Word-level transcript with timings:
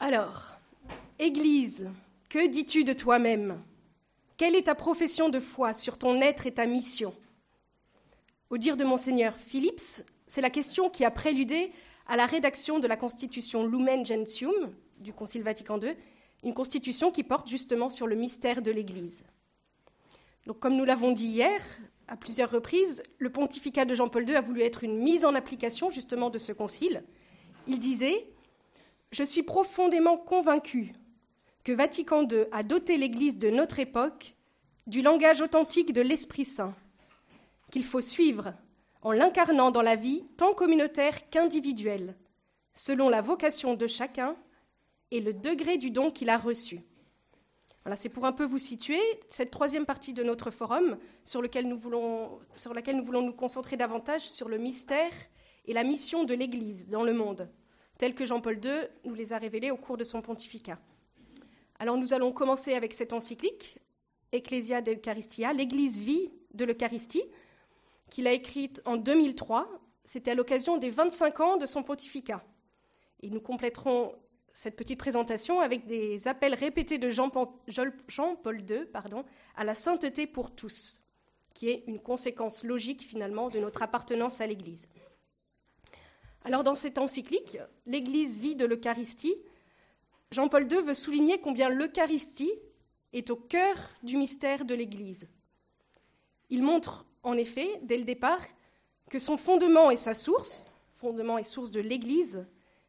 Alors, 0.00 0.46
Église, 1.18 1.90
que 2.30 2.46
dis-tu 2.46 2.84
de 2.84 2.92
toi-même? 2.92 3.60
Quelle 4.36 4.54
est 4.54 4.66
ta 4.66 4.76
profession 4.76 5.28
de 5.28 5.40
foi 5.40 5.72
sur 5.72 5.98
ton 5.98 6.20
être 6.20 6.46
et 6.46 6.54
ta 6.54 6.66
mission? 6.66 7.12
Au 8.48 8.58
dire 8.58 8.76
de 8.76 8.84
monseigneur 8.84 9.34
Phillips, 9.34 10.04
c'est 10.28 10.40
la 10.40 10.50
question 10.50 10.88
qui 10.88 11.04
a 11.04 11.10
préludé 11.10 11.72
à 12.06 12.14
la 12.14 12.26
rédaction 12.26 12.78
de 12.78 12.86
la 12.86 12.96
constitution 12.96 13.66
Lumen 13.66 14.06
Gentium 14.06 14.72
du 14.98 15.12
Concile 15.12 15.42
Vatican 15.42 15.80
II, 15.80 15.96
une 16.44 16.54
constitution 16.54 17.10
qui 17.10 17.24
porte 17.24 17.48
justement 17.48 17.88
sur 17.88 18.06
le 18.06 18.14
mystère 18.14 18.62
de 18.62 18.70
l'Église. 18.70 19.24
Donc, 20.46 20.60
comme 20.60 20.76
nous 20.76 20.84
l'avons 20.84 21.10
dit 21.10 21.26
hier, 21.26 21.60
à 22.06 22.16
plusieurs 22.16 22.52
reprises, 22.52 23.02
le 23.18 23.30
pontificat 23.30 23.84
de 23.84 23.94
Jean-Paul 23.94 24.28
II 24.28 24.36
a 24.36 24.42
voulu 24.42 24.62
être 24.62 24.84
une 24.84 24.98
mise 24.98 25.24
en 25.24 25.34
application 25.34 25.90
justement 25.90 26.30
de 26.30 26.38
ce 26.38 26.52
concile. 26.52 27.02
Il 27.66 27.80
disait 27.80 28.28
Je 29.10 29.24
suis 29.24 29.42
profondément 29.42 30.16
convaincu 30.16 30.92
que 31.64 31.72
Vatican 31.72 32.28
II 32.28 32.44
a 32.52 32.62
doté 32.62 32.96
l'Église 32.96 33.38
de 33.38 33.50
notre 33.50 33.78
époque 33.78 34.34
du 34.86 35.02
langage 35.02 35.40
authentique 35.40 35.92
de 35.92 36.00
l'Esprit 36.00 36.44
Saint, 36.44 36.74
qu'il 37.70 37.84
faut 37.84 38.00
suivre 38.00 38.54
en 39.02 39.12
l'incarnant 39.12 39.70
dans 39.70 39.82
la 39.82 39.96
vie 39.96 40.24
tant 40.36 40.54
communautaire 40.54 41.30
qu'individuelle, 41.30 42.16
selon 42.74 43.08
la 43.08 43.20
vocation 43.20 43.74
de 43.74 43.86
chacun 43.86 44.36
et 45.10 45.20
le 45.20 45.32
degré 45.32 45.78
du 45.78 45.90
don 45.90 46.10
qu'il 46.10 46.30
a 46.30 46.38
reçu. 46.38 46.80
Voilà, 47.84 47.96
c'est 47.96 48.08
pour 48.10 48.26
un 48.26 48.32
peu 48.32 48.44
vous 48.44 48.58
situer 48.58 49.00
cette 49.30 49.50
troisième 49.50 49.86
partie 49.86 50.12
de 50.12 50.22
notre 50.22 50.50
forum 50.50 50.98
sur, 51.24 51.40
lequel 51.40 51.66
nous 51.66 51.78
voulons, 51.78 52.38
sur 52.56 52.74
laquelle 52.74 52.96
nous 52.96 53.04
voulons 53.04 53.22
nous 53.22 53.32
concentrer 53.32 53.78
davantage 53.78 54.28
sur 54.28 54.48
le 54.48 54.58
mystère 54.58 55.12
et 55.64 55.72
la 55.72 55.84
mission 55.84 56.24
de 56.24 56.34
l'Église 56.34 56.88
dans 56.88 57.02
le 57.02 57.14
monde, 57.14 57.48
tel 57.98 58.14
que 58.14 58.24
Jean-Paul 58.24 58.64
II 58.64 58.88
nous 59.04 59.14
les 59.14 59.32
a 59.32 59.38
révélés 59.38 59.70
au 59.70 59.76
cours 59.76 59.96
de 59.96 60.04
son 60.04 60.22
pontificat. 60.22 60.78
Alors 61.80 61.96
nous 61.96 62.14
allons 62.14 62.32
commencer 62.32 62.74
avec 62.74 62.94
cette 62.94 63.12
encyclique, 63.12 63.78
Ecclesia 64.32 64.80
de 64.80 64.92
Eucharistia, 64.92 65.52
l'Église 65.52 65.98
vie 65.98 66.30
de 66.54 66.64
l'Eucharistie, 66.64 67.22
qu'il 68.10 68.26
a 68.26 68.32
écrite 68.32 68.80
en 68.84 68.96
2003. 68.96 69.68
C'était 70.04 70.30
à 70.30 70.34
l'occasion 70.34 70.78
des 70.78 70.90
25 70.90 71.40
ans 71.40 71.56
de 71.56 71.66
son 71.66 71.82
pontificat. 71.82 72.42
Et 73.20 73.30
nous 73.30 73.40
compléterons 73.40 74.14
cette 74.52 74.76
petite 74.76 74.98
présentation 74.98 75.60
avec 75.60 75.86
des 75.86 76.26
appels 76.26 76.54
répétés 76.54 76.98
de 76.98 77.10
Jean-Paul 77.10 78.60
II 78.60 78.86
à 79.56 79.64
la 79.64 79.74
sainteté 79.74 80.26
pour 80.26 80.54
tous, 80.54 81.00
qui 81.54 81.68
est 81.68 81.84
une 81.86 82.00
conséquence 82.00 82.64
logique 82.64 83.02
finalement 83.02 83.50
de 83.50 83.60
notre 83.60 83.82
appartenance 83.82 84.40
à 84.40 84.46
l'Église. 84.46 84.88
Alors 86.48 86.64
dans 86.64 86.74
cette 86.74 86.96
encyclique, 86.96 87.58
l'Église 87.84 88.38
vit 88.38 88.54
de 88.54 88.64
l'Eucharistie, 88.64 89.36
Jean-Paul 90.30 90.62
II 90.62 90.80
veut 90.80 90.94
souligner 90.94 91.38
combien 91.42 91.68
l'Eucharistie 91.68 92.50
est 93.12 93.28
au 93.28 93.36
cœur 93.36 93.76
du 94.02 94.16
mystère 94.16 94.64
de 94.64 94.74
l'Église. 94.74 95.28
Il 96.48 96.62
montre 96.62 97.04
en 97.22 97.36
effet, 97.36 97.78
dès 97.82 97.98
le 97.98 98.04
départ, 98.04 98.40
que 99.10 99.18
son 99.18 99.36
fondement 99.36 99.90
et 99.90 99.98
sa 99.98 100.14
source, 100.14 100.64
fondement 100.94 101.36
et 101.36 101.44
source 101.44 101.70
de 101.70 101.80
l'Église, 101.80 102.46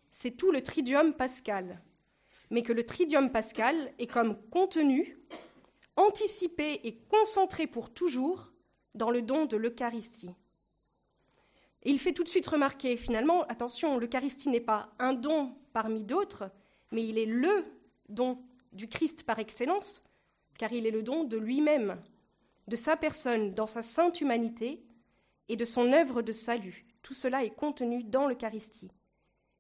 c'est 0.10 0.38
tout 0.38 0.52
le 0.52 0.64
tridium 0.64 1.14
pascal, 1.14 1.82
mais 2.52 2.64
que 2.64 2.72
le 2.72 2.86
tridium 2.86 3.30
pascal 3.30 3.92
est 4.00 4.08
comme 4.08 4.38
contenu, 4.52 5.18
anticipé 5.98 6.80
et 6.86 6.96
concentré 7.10 7.68
pour 7.68 7.90
toujours 7.90 8.54
dans 8.96 9.12
le 9.12 9.22
don 9.22 9.48
de 9.48 9.58
l'Eucharistie. 9.58 10.34
Et 11.84 11.92
il 11.92 12.00
fait 12.00 12.14
tout 12.14 12.24
de 12.24 12.30
suite 12.30 12.48
remarquer, 12.48 12.98
finalement, 12.98 13.44
attention, 13.44 13.98
l'Eucharistie 13.98 14.50
n'est 14.50 14.60
pas 14.60 14.90
un 15.00 15.14
don 15.14 15.56
parmi 15.72 16.04
d'autres, 16.04 16.52
mais 16.92 17.08
il 17.08 17.18
est 17.18 17.26
le 17.26 17.66
don 18.10 18.38
du 18.74 18.88
Christ 18.88 19.24
par 19.24 19.40
excellence, 19.40 20.04
car 20.58 20.74
il 20.74 20.86
est 20.86 20.92
le 20.92 21.04
don 21.04 21.24
de 21.24 21.38
lui-même, 21.38 22.02
de 22.68 22.76
sa 22.76 22.98
personne 22.98 23.54
dans 23.54 23.68
sa 23.68 23.82
sainte 23.82 24.20
humanité 24.22 24.84
et 25.48 25.56
de 25.56 25.66
son 25.66 25.94
œuvre 25.94 26.22
de 26.22 26.32
salut. 26.32 26.86
Tout 27.02 27.14
cela 27.14 27.44
est 27.44 27.56
contenu 27.56 28.04
dans 28.04 28.28
l'Eucharistie. 28.28 28.92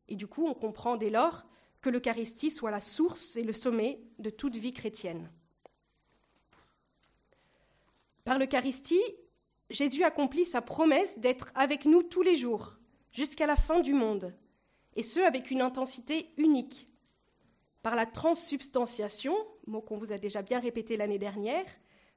Et 0.09 0.15
du 0.15 0.27
coup, 0.27 0.45
on 0.45 0.53
comprend 0.53 0.97
dès 0.97 1.09
lors 1.09 1.45
que 1.81 1.89
l'Eucharistie 1.89 2.51
soit 2.51 2.71
la 2.71 2.81
source 2.81 3.37
et 3.37 3.43
le 3.43 3.53
sommet 3.53 4.01
de 4.19 4.29
toute 4.29 4.57
vie 4.57 4.73
chrétienne. 4.73 5.31
Par 8.25 8.37
l'Eucharistie, 8.37 9.01
Jésus 9.69 10.03
accomplit 10.03 10.45
sa 10.45 10.61
promesse 10.61 11.19
d'être 11.19 11.51
avec 11.55 11.85
nous 11.85 12.03
tous 12.03 12.21
les 12.21 12.35
jours, 12.35 12.75
jusqu'à 13.11 13.45
la 13.45 13.55
fin 13.55 13.79
du 13.79 13.93
monde, 13.93 14.33
et 14.95 15.03
ce 15.03 15.19
avec 15.19 15.51
une 15.51 15.61
intensité 15.61 16.33
unique. 16.37 16.89
Par 17.83 17.95
la 17.95 18.05
transsubstantiation, 18.05 19.35
mot 19.67 19.81
qu'on 19.81 19.97
vous 19.97 20.11
a 20.11 20.17
déjà 20.17 20.41
bien 20.41 20.59
répété 20.59 20.97
l'année 20.97 21.19
dernière, 21.19 21.65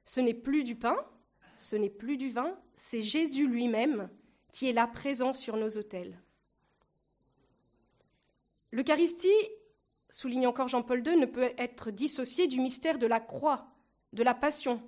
ce 0.05 0.19
n'est 0.19 0.33
plus 0.33 0.63
du 0.63 0.75
pain, 0.75 0.97
ce 1.57 1.75
n'est 1.75 1.89
plus 1.89 2.17
du 2.17 2.29
vin, 2.29 2.57
c'est 2.75 3.01
Jésus 3.01 3.47
lui-même 3.47 4.09
qui 4.51 4.69
est 4.69 4.73
là 4.73 4.87
présent 4.87 5.33
sur 5.33 5.55
nos 5.55 5.69
autels. 5.69 6.19
L'Eucharistie, 8.71 9.27
souligne 10.09 10.47
encore 10.47 10.67
Jean-Paul 10.67 11.05
II, 11.05 11.17
ne 11.17 11.25
peut 11.25 11.53
être 11.57 11.89
dissociée 11.89 12.47
du 12.47 12.59
mystère 12.59 12.99
de 12.99 13.07
la 13.07 13.19
croix, 13.19 13.67
de 14.13 14.23
la 14.23 14.35
passion, 14.35 14.81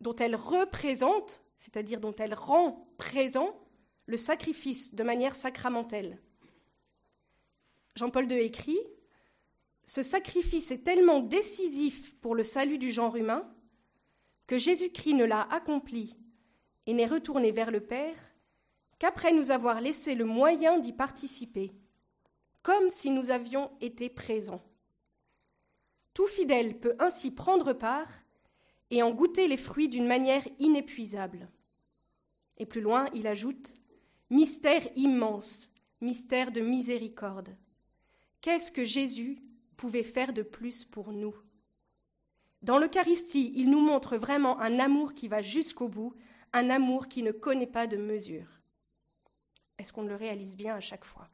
dont 0.00 0.16
elle 0.16 0.36
représente, 0.36 1.42
c'est-à-dire 1.56 2.00
dont 2.00 2.14
elle 2.16 2.34
rend 2.34 2.88
présent 2.98 3.58
le 4.06 4.16
sacrifice 4.16 4.94
de 4.94 5.02
manière 5.02 5.34
sacramentelle. 5.34 6.20
Jean-Paul 7.96 8.30
II 8.30 8.38
écrit 8.38 8.78
Ce 9.84 10.02
sacrifice 10.02 10.70
est 10.70 10.84
tellement 10.84 11.20
décisif 11.20 12.14
pour 12.20 12.34
le 12.34 12.42
salut 12.42 12.78
du 12.78 12.90
genre 12.90 13.16
humain 13.16 13.48
que 14.46 14.58
Jésus-Christ 14.58 15.14
ne 15.14 15.24
l'a 15.24 15.42
accompli 15.42 16.16
et 16.86 16.92
n'est 16.92 17.06
retourné 17.06 17.50
vers 17.50 17.70
le 17.70 17.80
Père 17.80 18.16
qu'après 18.98 19.32
nous 19.32 19.50
avoir 19.50 19.80
laissé 19.80 20.14
le 20.14 20.24
moyen 20.24 20.78
d'y 20.78 20.92
participer, 20.92 21.72
comme 22.62 22.90
si 22.90 23.10
nous 23.10 23.30
avions 23.30 23.70
été 23.80 24.08
présents. 24.08 24.62
Tout 26.12 26.26
fidèle 26.26 26.78
peut 26.78 26.94
ainsi 26.98 27.30
prendre 27.30 27.72
part 27.72 28.08
et 28.90 29.02
en 29.02 29.10
goûter 29.10 29.48
les 29.48 29.56
fruits 29.56 29.88
d'une 29.88 30.06
manière 30.06 30.46
inépuisable. 30.58 31.48
Et 32.58 32.66
plus 32.66 32.80
loin, 32.80 33.08
il 33.14 33.26
ajoute 33.26 33.74
Mystère 34.30 34.82
immense, 34.96 35.70
mystère 36.00 36.50
de 36.50 36.60
miséricorde. 36.60 37.56
Qu'est-ce 38.40 38.72
que 38.72 38.84
Jésus 38.84 39.38
pouvait 39.76 40.02
faire 40.02 40.32
de 40.32 40.42
plus 40.42 40.84
pour 40.84 41.12
nous? 41.12 41.34
Dans 42.62 42.78
l'Eucharistie, 42.78 43.52
il 43.54 43.70
nous 43.70 43.80
montre 43.80 44.16
vraiment 44.16 44.58
un 44.60 44.78
amour 44.78 45.12
qui 45.12 45.28
va 45.28 45.42
jusqu'au 45.42 45.88
bout, 45.88 46.14
un 46.54 46.70
amour 46.70 47.08
qui 47.08 47.22
ne 47.22 47.32
connaît 47.32 47.66
pas 47.66 47.86
de 47.86 47.98
mesure. 47.98 48.48
Est-ce 49.78 49.92
qu'on 49.92 50.04
le 50.04 50.16
réalise 50.16 50.56
bien 50.56 50.74
à 50.74 50.80
chaque 50.80 51.04
fois? 51.04 51.28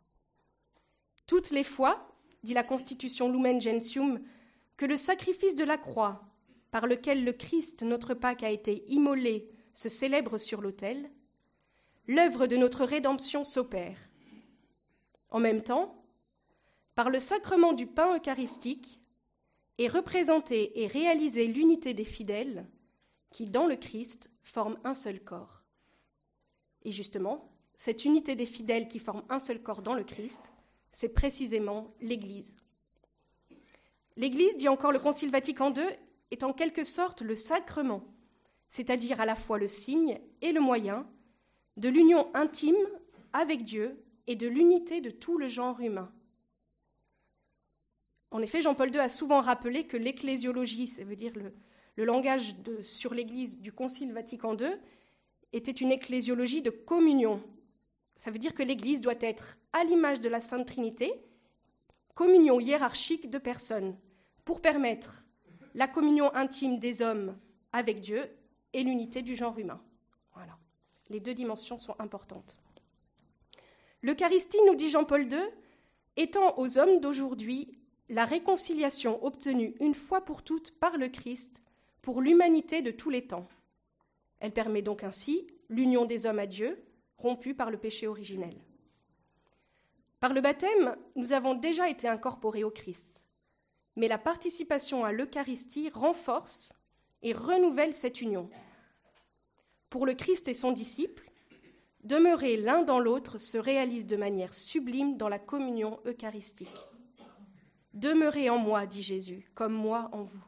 Toutes 1.26 1.50
les 1.50 1.62
fois, 1.62 2.16
dit 2.42 2.54
la 2.54 2.64
Constitution 2.64 3.30
Lumen 3.30 3.60
Gentium, 3.60 4.20
que 4.76 4.86
le 4.86 4.96
sacrifice 4.96 5.54
de 5.54 5.64
la 5.64 5.78
croix, 5.78 6.24
par 6.70 6.86
lequel 6.86 7.24
le 7.24 7.32
Christ, 7.32 7.82
notre 7.82 8.14
Pâque, 8.14 8.42
a 8.42 8.50
été 8.50 8.84
immolé, 8.88 9.50
se 9.74 9.88
célèbre 9.88 10.38
sur 10.38 10.60
l'autel, 10.60 11.10
l'œuvre 12.06 12.46
de 12.46 12.56
notre 12.56 12.84
rédemption 12.84 13.44
s'opère. 13.44 13.98
En 15.30 15.40
même 15.40 15.62
temps, 15.62 16.04
par 16.94 17.10
le 17.10 17.20
sacrement 17.20 17.72
du 17.72 17.86
pain 17.86 18.16
eucharistique, 18.16 19.00
et 19.80 19.88
représenter 19.88 20.82
et 20.82 20.86
réaliser 20.86 21.46
l'unité 21.46 21.94
des 21.94 22.04
fidèles 22.04 22.68
qui, 23.30 23.46
dans 23.46 23.66
le 23.66 23.76
Christ, 23.76 24.28
forment 24.42 24.78
un 24.84 24.92
seul 24.92 25.24
corps. 25.24 25.62
Et 26.82 26.92
justement, 26.92 27.50
cette 27.76 28.04
unité 28.04 28.36
des 28.36 28.44
fidèles 28.44 28.88
qui 28.88 28.98
forment 28.98 29.24
un 29.30 29.38
seul 29.38 29.62
corps 29.62 29.80
dans 29.80 29.94
le 29.94 30.04
Christ, 30.04 30.52
c'est 30.92 31.14
précisément 31.14 31.94
l'Église. 32.02 32.54
L'Église, 34.16 34.58
dit 34.58 34.68
encore 34.68 34.92
le 34.92 34.98
Concile 34.98 35.30
Vatican 35.30 35.72
II, 35.72 35.82
est 36.30 36.44
en 36.44 36.52
quelque 36.52 36.84
sorte 36.84 37.22
le 37.22 37.34
sacrement, 37.34 38.04
c'est-à-dire 38.68 39.20
à 39.20 39.26
la 39.26 39.34
fois 39.34 39.58
le 39.58 39.66
signe 39.66 40.20
et 40.42 40.52
le 40.52 40.60
moyen 40.60 41.06
de 41.76 41.88
l'union 41.88 42.30
intime 42.34 42.76
avec 43.32 43.64
Dieu 43.64 44.02
et 44.26 44.36
de 44.36 44.46
l'unité 44.46 45.00
de 45.00 45.10
tout 45.10 45.38
le 45.38 45.46
genre 45.46 45.80
humain. 45.80 46.12
En 48.30 48.42
effet, 48.42 48.62
Jean-Paul 48.62 48.94
II 48.94 49.00
a 49.00 49.08
souvent 49.08 49.40
rappelé 49.40 49.86
que 49.86 49.96
l'ecclésiologie, 49.96 50.86
ça 50.86 51.02
veut 51.02 51.16
dire 51.16 51.32
le, 51.34 52.04
langage 52.04 52.54
sur 52.80 53.12
l'Église 53.12 53.60
du 53.60 53.72
Concile 53.72 54.12
Vatican 54.12 54.56
II, 54.56 54.70
était 55.52 55.72
une 55.72 55.90
ecclésiologie 55.90 56.62
de 56.62 56.70
communion. 56.70 57.42
Ça 58.16 58.30
veut 58.30 58.38
dire 58.38 58.54
que 58.54 58.62
l'Église 58.62 59.00
doit 59.00 59.14
être 59.20 59.58
à 59.72 59.84
l'image 59.84 60.20
de 60.20 60.28
la 60.28 60.40
Sainte 60.40 60.66
Trinité, 60.66 61.12
communion 62.14 62.60
hiérarchique 62.60 63.30
de 63.30 63.38
personnes, 63.38 63.96
pour 64.44 64.60
permettre 64.60 65.24
la 65.74 65.88
communion 65.88 66.34
intime 66.34 66.78
des 66.78 67.02
hommes 67.02 67.36
avec 67.72 68.00
Dieu 68.00 68.28
et 68.72 68.82
l'unité 68.82 69.22
du 69.22 69.36
genre 69.36 69.58
humain. 69.58 69.80
Voilà. 70.34 70.58
Les 71.08 71.20
deux 71.20 71.34
dimensions 71.34 71.78
sont 71.78 71.94
importantes. 71.98 72.56
L'Eucharistie, 74.02 74.58
nous 74.66 74.74
dit 74.74 74.90
Jean-Paul 74.90 75.30
II, 75.30 75.38
étant 76.16 76.58
aux 76.58 76.78
hommes 76.78 77.00
d'aujourd'hui 77.00 77.78
la 78.08 78.24
réconciliation 78.24 79.24
obtenue 79.24 79.74
une 79.80 79.94
fois 79.94 80.24
pour 80.24 80.42
toutes 80.42 80.78
par 80.78 80.96
le 80.96 81.08
Christ 81.08 81.62
pour 82.02 82.22
l'humanité 82.22 82.82
de 82.82 82.90
tous 82.90 83.10
les 83.10 83.26
temps. 83.26 83.46
Elle 84.40 84.52
permet 84.52 84.82
donc 84.82 85.04
ainsi 85.04 85.46
l'union 85.68 86.06
des 86.06 86.26
hommes 86.26 86.38
à 86.38 86.46
Dieu, 86.46 86.82
rompue 87.18 87.54
par 87.54 87.70
le 87.70 87.78
péché 87.78 88.06
originel. 88.06 88.56
Par 90.18 90.32
le 90.32 90.40
baptême, 90.40 90.96
nous 91.14 91.32
avons 91.32 91.54
déjà 91.54 91.88
été 91.88 92.08
incorporés 92.08 92.64
au 92.64 92.70
Christ, 92.70 93.26
mais 93.96 94.08
la 94.08 94.18
participation 94.18 95.04
à 95.04 95.12
l'Eucharistie 95.12 95.90
renforce 95.90 96.72
et 97.22 97.32
renouvelle 97.32 97.94
cette 97.94 98.20
union. 98.20 98.48
Pour 99.88 100.06
le 100.06 100.14
Christ 100.14 100.48
et 100.48 100.54
son 100.54 100.72
disciple, 100.72 101.30
demeurer 102.04 102.56
l'un 102.56 102.82
dans 102.82 102.98
l'autre 102.98 103.38
se 103.38 103.58
réalise 103.58 104.06
de 104.06 104.16
manière 104.16 104.54
sublime 104.54 105.16
dans 105.16 105.28
la 105.28 105.38
communion 105.38 106.00
eucharistique. 106.06 106.68
Demeurez 107.92 108.48
en 108.48 108.58
moi, 108.58 108.86
dit 108.86 109.02
Jésus, 109.02 109.50
comme 109.54 109.72
moi 109.72 110.08
en 110.12 110.22
vous. 110.22 110.44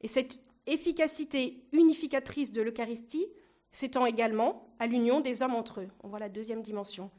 Et 0.00 0.08
cette 0.08 0.40
efficacité 0.66 1.64
unificatrice 1.72 2.52
de 2.52 2.62
l'Eucharistie 2.62 3.26
s'étend 3.72 4.06
également 4.06 4.74
à 4.78 4.86
l'union 4.86 5.20
des 5.20 5.42
hommes 5.42 5.54
entre 5.54 5.80
eux. 5.80 5.88
On 6.02 6.08
voit 6.08 6.18
la 6.18 6.28
deuxième 6.28 6.62
dimension. 6.62 7.10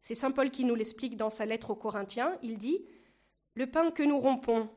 C'est 0.00 0.16
Saint 0.16 0.32
Paul 0.32 0.50
qui 0.50 0.64
nous 0.64 0.74
l'explique 0.74 1.16
dans 1.16 1.30
sa 1.30 1.46
lettre 1.46 1.70
aux 1.70 1.76
Corinthiens. 1.76 2.36
Il 2.42 2.58
dit 2.58 2.84
Le 3.54 3.66
pain 3.66 3.90
que 3.90 4.02
nous 4.02 4.18
rompons 4.18 4.70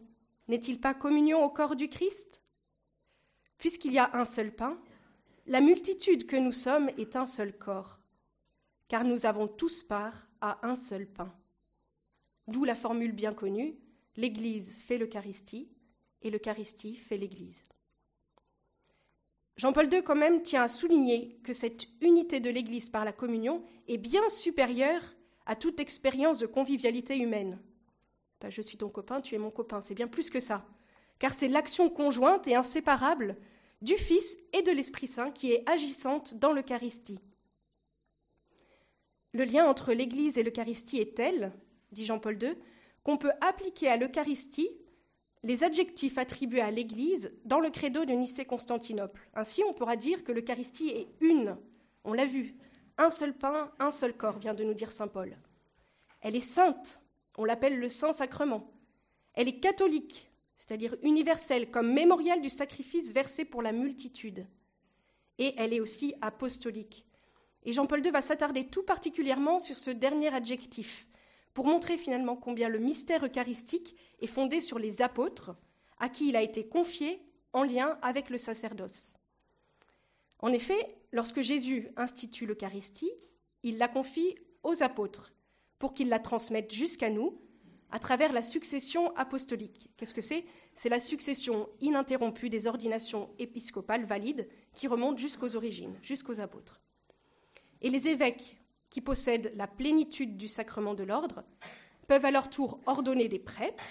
n'est-il 0.48 0.80
pas 0.80 0.94
communion 0.94 1.44
au 1.44 1.50
corps 1.50 1.76
du 1.76 1.88
Christ? 1.88 2.42
Puisqu'il 3.58 3.94
y 3.94 4.00
a 4.00 4.16
un 4.16 4.26
seul 4.26 4.54
pain, 4.54 4.78
la 5.48 5.62
multitude 5.62 6.26
que 6.26 6.36
nous 6.36 6.52
sommes 6.52 6.90
est 6.98 7.16
un 7.16 7.26
seul 7.26 7.58
corps, 7.58 8.00
car 8.88 9.04
nous 9.04 9.26
avons 9.26 9.48
tous 9.48 9.84
part 9.84 10.28
à 10.42 10.66
un 10.68 10.76
seul 10.76 11.08
pain. 11.08 11.34
D'où 12.48 12.64
la 12.64 12.76
formule 12.76 13.14
bien 13.14 13.34
connue 13.34 13.76
L'Église 14.18 14.78
fait 14.80 14.98
l'Eucharistie 14.98 15.70
et 16.22 16.30
l'Eucharistie 16.30 16.96
fait 16.96 17.18
l'Église. 17.18 17.64
Jean-Paul 19.58 19.92
II, 19.92 20.04
quand 20.04 20.16
même, 20.16 20.42
tient 20.42 20.64
à 20.64 20.68
souligner 20.68 21.38
que 21.44 21.54
cette 21.54 21.88
unité 22.02 22.40
de 22.40 22.50
l'Église 22.50 22.90
par 22.90 23.06
la 23.06 23.14
communion 23.14 23.64
est 23.88 23.98
bien 23.98 24.28
supérieure 24.30 25.02
à 25.46 25.56
toute 25.56 25.80
expérience 25.80 26.40
de 26.40 26.46
convivialité 26.46 27.18
humaine. 27.18 27.60
Je 28.50 28.62
suis 28.62 28.78
ton 28.78 28.90
copain, 28.90 29.22
tu 29.22 29.36
es 29.36 29.38
mon 29.38 29.52
copain, 29.52 29.82
c'est 29.82 29.96
bien 29.96 30.08
plus 30.08 30.30
que 30.30 30.40
ça. 30.40 30.66
Car 31.20 31.34
c'est 31.34 31.48
l'action 31.48 31.90
conjointe 31.90 32.48
et 32.48 32.56
inséparable 32.56 33.38
du 33.82 33.96
Fils 33.96 34.38
et 34.54 34.62
de 34.62 34.72
l'Esprit 34.72 35.08
Saint 35.08 35.32
qui 35.32 35.52
est 35.52 35.70
agissante 35.70 36.36
dans 36.36 36.52
l'Eucharistie. 36.52 37.20
Le 39.34 39.44
lien 39.44 39.66
entre 39.66 39.94
l'Église 39.94 40.38
et 40.38 40.44
l'Eucharistie 40.44 41.00
est 41.00 41.16
tel, 41.16 41.52
dit 41.92 42.06
Jean-Paul 42.06 42.42
II, 42.42 42.56
qu'on 43.04 43.18
peut 43.18 43.34
appliquer 43.42 43.90
à 43.90 43.98
l'Eucharistie 43.98 44.70
les 45.44 45.64
adjectifs 45.64 46.18
attribués 46.18 46.62
à 46.62 46.72
l'Église 46.72 47.32
dans 47.46 47.60
le 47.60 47.70
credo 47.70 48.06
de 48.06 48.14
Nicée-Constantinople. 48.14 49.30
Ainsi, 49.36 49.64
on 49.64 49.74
pourra 49.74 49.96
dire 49.96 50.24
que 50.24 50.32
l'Eucharistie 50.32 50.90
est 50.90 51.08
une. 51.22 51.56
On 52.04 52.14
l'a 52.14 52.26
vu. 52.26 52.56
Un 52.98 53.10
seul 53.10 53.34
pain, 53.34 53.72
un 53.78 53.92
seul 53.92 54.16
corps, 54.16 54.40
vient 54.40 54.54
de 54.54 54.64
nous 54.64 54.74
dire 54.74 54.90
saint 54.90 55.08
Paul. 55.08 55.38
Elle 56.22 56.36
est 56.36 56.40
sainte. 56.40 57.02
On 57.38 57.46
l'appelle 57.46 57.80
le 57.80 57.90
Saint-Sacrement. 57.90 58.72
Elle 59.34 59.48
est 59.48 59.60
catholique, 59.60 60.32
c'est-à-dire 60.56 60.96
universelle, 61.04 61.70
comme 61.70 61.94
mémorial 61.94 62.42
du 62.42 62.50
sacrifice 62.50 63.12
versé 63.12 63.46
pour 63.46 63.62
la 63.62 63.72
multitude. 63.72 64.48
Et 65.38 65.54
elle 65.58 65.74
est 65.74 65.82
aussi 65.82 66.14
apostolique. 66.22 67.06
Et 67.64 67.74
Jean-Paul 67.74 68.06
II 68.06 68.12
va 68.12 68.22
s'attarder 68.22 68.68
tout 68.68 68.84
particulièrement 68.84 69.60
sur 69.60 69.78
ce 69.78 69.92
dernier 69.92 70.34
adjectif, 70.34 71.08
pour 71.54 71.66
montrer 71.66 71.98
finalement 71.98 72.36
combien 72.36 72.70
le 72.70 72.80
mystère 72.80 73.26
eucharistique 73.26 73.96
est 74.20 74.28
fondé 74.28 74.62
sur 74.62 74.80
les 74.80 75.02
apôtres, 75.02 75.56
à 75.98 76.10
qui 76.10 76.30
il 76.30 76.36
a 76.36 76.42
été 76.42 76.68
confié 76.68 77.22
en 77.54 77.64
lien 77.64 77.98
avec 78.02 78.30
le 78.30 78.38
sacerdoce. 78.38 79.18
En 80.40 80.52
effet, 80.52 80.88
lorsque 81.12 81.42
Jésus 81.42 81.90
institue 81.98 82.46
l'Eucharistie, 82.46 83.12
il 83.64 83.78
la 83.78 83.88
confie 83.88 84.36
aux 84.64 84.84
apôtres 84.84 85.35
pour 85.80 85.94
qu'ils 85.94 86.10
la 86.10 86.20
transmettent 86.20 86.74
jusqu'à 86.74 87.10
nous 87.10 87.40
à 87.92 88.00
travers 88.00 88.34
la 88.34 88.42
succession 88.42 89.16
apostolique. 89.16 89.90
Qu'est-ce 89.98 90.14
que 90.14 90.22
c'est? 90.22 90.46
C'est 90.74 90.90
la 90.90 91.00
succession 91.00 91.70
ininterrompue 91.80 92.50
des 92.50 92.68
ordinations 92.68 93.30
épiscopales 93.40 94.06
valides 94.06 94.48
qui 94.74 94.88
remontent 94.88 95.18
jusqu'aux 95.18 95.56
origines, 95.56 95.96
jusqu'aux 96.02 96.40
apôtres. 96.40 96.82
Et 97.82 97.90
les 97.90 98.08
évêques 98.08 98.58
qui 98.90 99.02
possèdent 99.02 99.54
la 99.56 99.68
plénitude 99.68 100.38
du 100.38 100.48
sacrement 100.48 100.94
de 100.94 101.04
l'ordre, 101.04 101.44
peuvent 102.08 102.26
à 102.26 102.32
leur 102.32 102.50
tour 102.50 102.80
ordonner 102.86 103.28
des 103.28 103.40
prêtres 103.40 103.84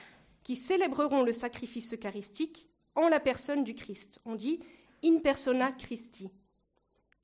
qui 0.43 0.57
célébreront 0.57 1.23
le 1.23 1.33
sacrifice 1.33 1.95
eucharistique 1.95 2.69
en 2.95 3.09
la 3.09 3.21
personne 3.21 3.65
du 3.65 3.75
Christ. 3.75 4.21
On 4.25 4.35
dit 4.35 4.61
in 5.03 5.19
persona 5.19 5.73
Christi, 5.73 6.31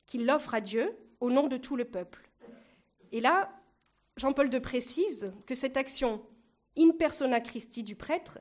qu'il 0.06 0.26
l'offre 0.26 0.54
à 0.54 0.60
Dieu 0.60 0.96
au 1.20 1.30
nom 1.30 1.46
de 1.48 1.56
tout 1.56 1.76
le 1.76 1.84
peuple. 1.84 2.30
Et 3.12 3.20
là, 3.20 3.50
Jean-Paul 4.20 4.52
II 4.52 4.60
précise 4.60 5.32
que 5.46 5.54
cette 5.54 5.78
action 5.78 6.20
in 6.76 6.90
persona 6.90 7.40
Christi 7.40 7.82
du 7.82 7.96
prêtre 7.96 8.38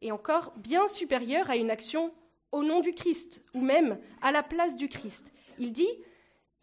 est 0.00 0.10
encore 0.10 0.54
bien 0.56 0.88
supérieure 0.88 1.50
à 1.50 1.56
une 1.56 1.70
action 1.70 2.14
au 2.50 2.64
nom 2.64 2.80
du 2.80 2.94
Christ, 2.94 3.44
ou 3.52 3.60
même 3.60 4.00
à 4.22 4.32
la 4.32 4.42
place 4.42 4.74
du 4.74 4.88
Christ. 4.88 5.34
Il 5.58 5.74
dit 5.74 5.90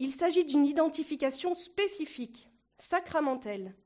il 0.00 0.10
s'agit 0.10 0.44
d'une 0.44 0.66
identification 0.66 1.54
spécifique, 1.54 2.50
sacramentelle, 2.76 3.76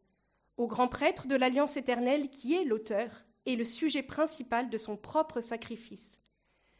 au 0.56 0.66
grand 0.66 0.88
prêtre 0.88 1.28
de 1.28 1.36
l'Alliance 1.36 1.76
éternelle 1.76 2.30
qui 2.30 2.54
est 2.54 2.64
l'auteur 2.64 3.26
et 3.44 3.56
le 3.56 3.66
sujet 3.66 4.02
principal 4.02 4.70
de 4.70 4.78
son 4.78 4.96
propre 4.96 5.42
sacrifice, 5.42 6.22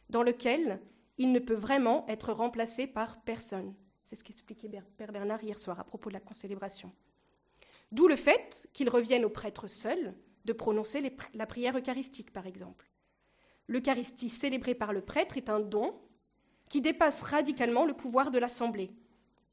dans 0.09 0.23
lequel 0.23 0.81
il 1.19 1.31
ne 1.31 1.39
peut 1.39 1.53
vraiment 1.53 2.07
être 2.07 2.33
remplacé 2.33 2.87
par 2.87 3.21
personne. 3.21 3.75
C'est 4.05 4.15
ce 4.15 4.23
qu'expliquait 4.23 4.71
Père 4.97 5.11
Bernard 5.11 5.43
hier 5.43 5.59
soir 5.59 5.79
à 5.79 5.83
propos 5.83 6.09
de 6.09 6.15
la 6.15 6.19
concélébration. 6.19 6.91
D'où 7.91 8.07
le 8.07 8.15
fait 8.15 8.69
qu'il 8.73 8.89
revienne 8.89 9.25
au 9.25 9.29
prêtre 9.29 9.67
seul 9.67 10.15
de 10.45 10.53
prononcer 10.53 11.15
la 11.33 11.45
prière 11.45 11.77
eucharistique, 11.77 12.31
par 12.31 12.47
exemple. 12.47 12.89
L'Eucharistie 13.67 14.29
célébrée 14.29 14.75
par 14.75 14.93
le 14.93 15.01
prêtre 15.01 15.37
est 15.37 15.49
un 15.49 15.59
don 15.59 15.99
qui 16.69 16.81
dépasse 16.81 17.21
radicalement 17.21 17.85
le 17.85 17.93
pouvoir 17.93 18.31
de 18.31 18.39
l'Assemblée 18.39 18.91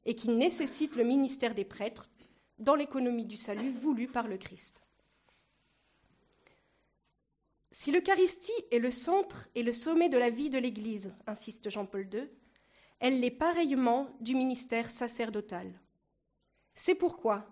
et 0.05 0.15
qui 0.15 0.29
nécessite 0.29 0.95
le 0.95 1.03
ministère 1.03 1.53
des 1.53 1.65
prêtres 1.65 2.09
dans 2.57 2.75
l'économie 2.75 3.25
du 3.25 3.37
salut 3.37 3.71
voulue 3.71 4.07
par 4.07 4.27
le 4.27 4.37
Christ. 4.37 4.85
Si 7.71 7.91
l'Eucharistie 7.91 8.51
est 8.71 8.79
le 8.79 8.89
centre 8.89 9.47
et 9.53 9.63
le 9.63 9.71
sommet 9.71 10.09
de 10.09 10.17
la 10.17 10.29
vie 10.29 10.49
de 10.49 10.57
l'Église, 10.57 11.13
insiste 11.27 11.69
Jean-Paul 11.69 12.09
II, 12.11 12.29
elle 12.99 13.19
l'est 13.19 13.31
pareillement 13.31 14.09
du 14.19 14.33
ministère 14.33 14.89
sacerdotal. 14.89 15.79
C'est 16.73 16.95
pourquoi 16.95 17.47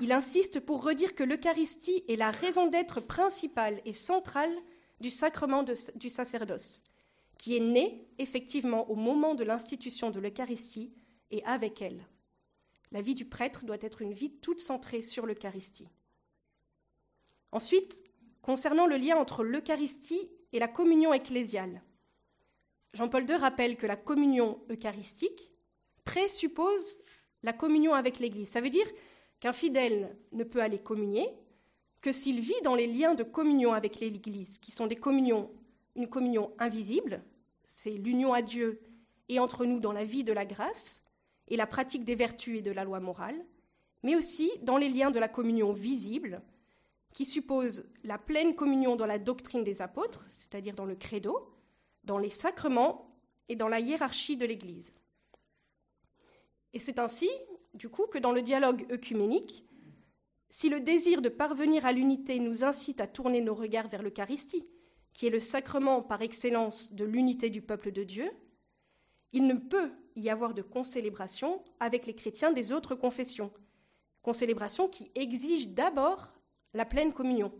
il 0.00 0.12
insiste 0.12 0.60
pour 0.60 0.82
redire 0.82 1.14
que 1.14 1.22
l'Eucharistie 1.22 2.04
est 2.08 2.16
la 2.16 2.30
raison 2.30 2.66
d'être 2.66 3.00
principale 3.00 3.80
et 3.84 3.92
centrale 3.92 4.54
du 5.00 5.10
sacrement 5.10 5.64
du 5.94 6.10
sacerdoce, 6.10 6.82
qui 7.38 7.56
est 7.56 7.60
né 7.60 8.08
effectivement 8.18 8.90
au 8.90 8.94
moment 8.94 9.34
de 9.34 9.44
l'institution 9.44 10.10
de 10.10 10.20
l'Eucharistie 10.20 10.92
et 11.30 11.44
avec 11.44 11.82
elle. 11.82 12.06
La 12.90 13.00
vie 13.00 13.14
du 13.14 13.24
prêtre 13.24 13.64
doit 13.64 13.78
être 13.80 14.02
une 14.02 14.12
vie 14.12 14.32
toute 14.32 14.60
centrée 14.60 15.02
sur 15.02 15.26
l'Eucharistie. 15.26 15.88
Ensuite, 17.50 18.04
concernant 18.42 18.86
le 18.86 18.96
lien 18.96 19.16
entre 19.16 19.44
l'Eucharistie 19.44 20.30
et 20.52 20.58
la 20.58 20.68
communion 20.68 21.12
ecclésiale, 21.12 21.82
Jean-Paul 22.94 23.28
II 23.28 23.36
rappelle 23.36 23.76
que 23.76 23.86
la 23.86 23.96
communion 23.96 24.60
eucharistique 24.70 25.50
présuppose 26.04 27.00
la 27.42 27.52
communion 27.52 27.94
avec 27.94 28.18
l'Église. 28.18 28.50
Ça 28.50 28.60
veut 28.60 28.70
dire 28.70 28.86
qu'un 29.42 29.52
fidèle 29.52 30.16
ne 30.30 30.44
peut 30.44 30.62
aller 30.62 30.78
communier 30.78 31.28
que 32.00 32.12
s'il 32.12 32.40
vit 32.40 32.60
dans 32.62 32.76
les 32.76 32.86
liens 32.86 33.16
de 33.16 33.24
communion 33.24 33.72
avec 33.72 33.98
l'Église, 33.98 34.58
qui 34.58 34.70
sont 34.70 34.86
des 34.86 34.94
communions, 34.94 35.50
une 35.96 36.08
communion 36.08 36.52
invisible, 36.60 37.24
c'est 37.64 37.90
l'union 37.90 38.32
à 38.32 38.40
Dieu 38.40 38.80
et 39.28 39.40
entre 39.40 39.66
nous 39.66 39.80
dans 39.80 39.90
la 39.90 40.04
vie 40.04 40.22
de 40.22 40.32
la 40.32 40.46
grâce, 40.46 41.02
et 41.48 41.56
la 41.56 41.66
pratique 41.66 42.04
des 42.04 42.14
vertus 42.14 42.60
et 42.60 42.62
de 42.62 42.70
la 42.70 42.84
loi 42.84 43.00
morale, 43.00 43.44
mais 44.04 44.14
aussi 44.14 44.48
dans 44.62 44.76
les 44.76 44.88
liens 44.88 45.10
de 45.10 45.18
la 45.18 45.28
communion 45.28 45.72
visible, 45.72 46.40
qui 47.12 47.24
suppose 47.24 47.84
la 48.04 48.18
pleine 48.18 48.54
communion 48.54 48.94
dans 48.94 49.06
la 49.06 49.18
doctrine 49.18 49.64
des 49.64 49.82
apôtres, 49.82 50.24
c'est-à-dire 50.30 50.76
dans 50.76 50.84
le 50.84 50.94
credo, 50.94 51.52
dans 52.04 52.18
les 52.18 52.30
sacrements 52.30 53.12
et 53.48 53.56
dans 53.56 53.68
la 53.68 53.80
hiérarchie 53.80 54.36
de 54.36 54.46
l'Église. 54.46 54.94
Et 56.72 56.78
c'est 56.78 57.00
ainsi, 57.00 57.28
du 57.74 57.88
coup, 57.88 58.06
que 58.06 58.18
dans 58.18 58.32
le 58.32 58.42
dialogue 58.42 58.86
œcuménique, 58.90 59.64
si 60.50 60.68
le 60.68 60.80
désir 60.80 61.22
de 61.22 61.30
parvenir 61.30 61.86
à 61.86 61.92
l'unité 61.92 62.38
nous 62.38 62.64
incite 62.64 63.00
à 63.00 63.06
tourner 63.06 63.40
nos 63.40 63.54
regards 63.54 63.88
vers 63.88 64.02
l'Eucharistie, 64.02 64.66
qui 65.14 65.26
est 65.26 65.30
le 65.30 65.40
sacrement 65.40 66.02
par 66.02 66.22
excellence 66.22 66.92
de 66.92 67.04
l'unité 67.04 67.48
du 67.48 67.62
peuple 67.62 67.90
de 67.90 68.04
Dieu, 68.04 68.30
il 69.32 69.46
ne 69.46 69.54
peut 69.54 69.90
y 70.14 70.28
avoir 70.28 70.52
de 70.52 70.60
concélébration 70.60 71.62
avec 71.80 72.06
les 72.06 72.14
chrétiens 72.14 72.52
des 72.52 72.72
autres 72.72 72.94
confessions. 72.94 73.50
Concélébration 74.20 74.88
qui 74.88 75.10
exige 75.14 75.70
d'abord 75.70 76.32
la 76.74 76.84
pleine 76.84 77.12
communion. 77.12 77.52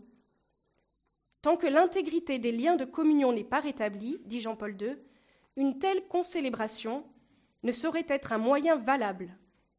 Tant 1.41 1.57
que 1.57 1.67
l'intégrité 1.67 2.37
des 2.39 2.51
liens 2.51 2.75
de 2.75 2.85
communion 2.85 3.33
n'est 3.33 3.43
pas 3.43 3.59
rétablie, 3.59 4.19
dit 4.25 4.39
Jean-Paul 4.39 4.79
II, 4.79 4.95
une 5.55 5.79
telle 5.79 6.07
concélébration 6.07 7.03
ne 7.63 7.71
saurait 7.71 8.05
être 8.07 8.33
un 8.33 8.37
moyen 8.37 8.75
valable 8.75 9.35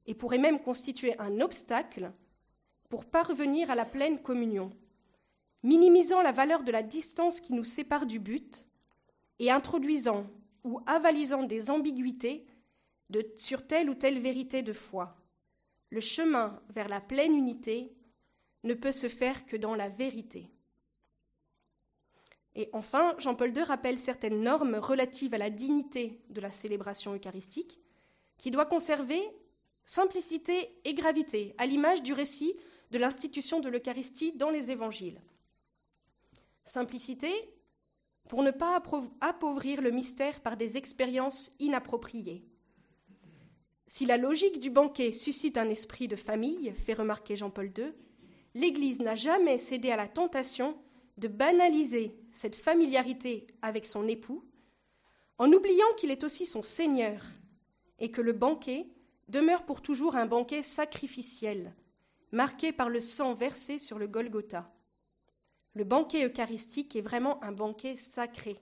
et 0.07 0.15
pourrait 0.15 0.39
même 0.39 0.61
constituer 0.61 1.19
un 1.19 1.41
obstacle 1.41 2.13
pour 2.89 3.05
parvenir 3.05 3.71
à 3.71 3.75
la 3.75 3.85
pleine 3.85 4.21
communion, 4.21 4.71
minimisant 5.63 6.23
la 6.23 6.33
valeur 6.33 6.63
de 6.63 6.73
la 6.73 6.83
distance 6.83 7.41
qui 7.41 7.53
nous 7.53 7.65
sépare 7.65 8.07
du 8.07 8.19
but 8.19 8.67
et 9.39 9.51
introduisant 9.51 10.27
ou 10.63 10.81
avalisant 10.87 11.43
des 11.43 11.71
ambiguïtés 11.71 12.47
sur 13.37 13.67
telle 13.67 13.91
ou 13.91 13.95
telle 13.95 14.19
vérité 14.19 14.63
de 14.63 14.73
foi. 14.73 15.17
Le 15.91 16.01
chemin 16.01 16.61
vers 16.71 16.89
la 16.89 17.01
pleine 17.01 17.35
unité 17.35 17.95
ne 18.65 18.75
peut 18.75 18.93
se 18.93 19.09
faire 19.09 19.47
que 19.47 19.57
dans 19.57 19.75
la 19.75 19.89
vérité. 19.89 20.51
Et 22.57 22.69
enfin, 22.73 23.15
Jean-Paul 23.19 23.57
II 23.57 23.63
rappelle 23.63 23.99
certaines 23.99 24.41
normes 24.41 24.77
relatives 24.77 25.35
à 25.35 25.39
la 25.39 25.51
dignité 25.51 26.21
de 26.31 26.41
la 26.41 26.51
célébration 26.51 27.15
eucharistique, 27.15 27.81
qui 28.39 28.51
doit 28.51 28.67
conserver 28.67 29.23
simplicité 29.85 30.76
et 30.85 30.95
gravité, 30.95 31.55
à 31.59 31.67
l'image 31.67 32.03
du 32.03 32.12
récit 32.12 32.55
de 32.91 32.99
l'institution 32.99 33.61
de 33.61 33.69
l'Eucharistie 33.69 34.33
dans 34.33 34.50
les 34.50 34.71
évangiles. 34.71 35.21
Simplicité 36.64 37.31
pour 38.29 38.43
ne 38.43 38.50
pas 38.50 38.81
appauvrir 39.21 39.83
le 39.83 39.91
mystère 39.91 40.41
par 40.41 40.57
des 40.57 40.76
expériences 40.76 41.53
inappropriées. 41.59 42.45
Si 43.87 44.07
la 44.07 44.17
logique 44.17 44.59
du 44.59 44.71
banquet 44.71 45.12
suscite 45.12 45.59
un 45.59 45.69
esprit 45.69 46.09
de 46.09 46.17
famille, 46.17 46.73
fait 46.73 46.95
remarquer 46.95 47.37
Jean-Paul 47.37 47.71
II, 47.76 47.93
l'Église 48.55 49.00
n'a 49.00 49.14
jamais 49.14 49.59
cédé 49.59 49.91
à 49.91 49.97
la 49.97 50.09
tentation 50.09 50.79
de 51.19 51.29
banaliser 51.29 52.17
cette 52.33 52.57
familiarité 52.57 53.47
avec 53.61 53.85
son 53.85 54.09
époux, 54.09 54.45
en 55.38 55.53
oubliant 55.53 55.93
qu'il 55.97 56.11
est 56.11 56.25
aussi 56.25 56.47
son 56.47 56.62
Seigneur 56.62 57.23
et 57.99 58.11
que 58.11 58.23
le 58.23 58.33
banquet 58.33 58.87
demeure 59.28 59.64
pour 59.64 59.83
toujours 59.83 60.16
un 60.16 60.26
banquet 60.26 60.62
sacrificiel, 60.62 61.73
marqué 62.33 62.73
par 62.73 62.88
le 62.88 63.00
sang 63.00 63.35
versé 63.35 63.78
sur 63.78 63.99
le 63.99 64.07
Golgotha. 64.07 64.71
Le 65.75 65.85
banquet 65.85 66.26
eucharistique 66.26 66.95
est 66.97 67.00
vraiment 67.00 67.43
un 67.43 67.52
banquet 67.52 67.97
sacré, 67.97 68.59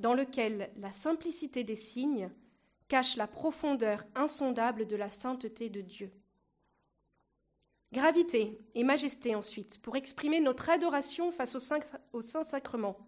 dans 0.00 0.14
lequel 0.14 0.70
la 0.76 0.92
simplicité 0.92 1.64
des 1.64 1.76
signes 1.76 2.30
cache 2.88 3.16
la 3.16 3.26
profondeur 3.26 4.04
insondable 4.14 4.86
de 4.86 4.96
la 4.96 5.10
sainteté 5.10 5.68
de 5.68 5.80
Dieu. 5.80 6.12
Gravité 7.92 8.58
et 8.74 8.82
majesté 8.82 9.36
ensuite, 9.36 9.80
pour 9.80 9.94
exprimer 9.96 10.40
notre 10.40 10.68
adoration 10.68 11.30
face 11.30 11.54
au, 11.54 12.20
Saint-Sacrement. 12.20 12.98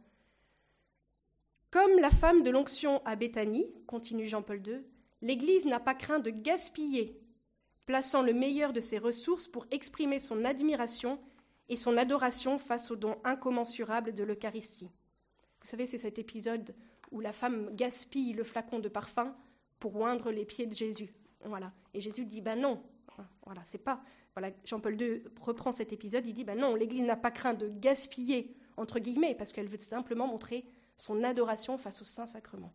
Comme 1.73 1.99
la 1.99 2.11
femme 2.11 2.45
de 2.45 2.51
l'onction 2.51 3.05
à 3.05 3.17
Béthanie, 3.17 3.67
continue 3.89 4.27
Jean-Paul 4.27 4.63
II, 4.65 4.83
l'Église 5.27 5.67
n'a 5.67 5.81
pas 5.81 5.95
craint 5.95 6.19
de 6.19 6.31
gaspiller, 6.31 7.21
plaçant 7.85 8.23
le 8.23 8.33
meilleur 8.33 8.73
de 8.73 8.81
ses 8.81 8.99
ressources 8.99 9.49
pour 9.49 9.67
exprimer 9.71 10.19
son 10.19 10.45
admiration 10.45 11.21
et 11.69 11.77
son 11.77 11.97
adoration 11.97 12.59
face 12.59 12.91
au 12.91 12.97
don 12.97 13.17
incommensurable 13.25 14.15
de 14.15 14.23
l'Eucharistie. 14.23 14.91
Vous 15.61 15.67
savez, 15.67 15.87
c'est 15.87 15.99
cet 15.99 16.19
épisode 16.19 16.75
où 17.11 17.21
la 17.21 17.33
femme 17.33 17.75
gaspille 17.75 18.35
le 18.35 18.45
flacon 18.45 18.79
de 18.79 18.89
parfum 18.89 19.35
pour 19.81 19.97
oindre 19.97 20.31
les 20.31 20.45
pieds 20.45 20.67
de 20.67 20.75
Jésus. 20.75 21.13
Voilà. 21.45 21.73
Et 21.93 22.01
Jésus 22.01 22.25
dit 22.25 22.41
Ben 22.41 22.61
non, 22.61 22.83
voilà, 23.45 23.63
c'est 23.65 23.79
pas 23.79 24.03
Jean-Paul 24.65 25.01
II 25.01 25.23
reprend 25.41 25.73
cet 25.73 25.93
épisode, 25.93 26.27
il 26.27 26.35
dit 26.35 26.45
ben 26.45 26.59
non, 26.59 26.75
l'Église 26.75 27.03
n'a 27.03 27.17
pas 27.17 27.31
craint 27.31 27.55
de 27.55 27.69
gaspiller, 27.69 28.55
entre 28.77 28.99
guillemets, 28.99 29.35
parce 29.35 29.53
qu'elle 29.53 29.69
veut 29.69 29.79
simplement 29.79 30.27
montrer 30.27 30.65
son 30.97 31.25
adoration 31.25 31.79
face 31.79 32.03
au 32.03 32.05
Saint-Sacrement. 32.05 32.73